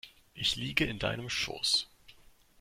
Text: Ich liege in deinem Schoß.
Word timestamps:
Ich 0.33 0.55
liege 0.55 0.83
in 0.83 0.97
deinem 0.97 1.29
Schoß. 1.29 1.87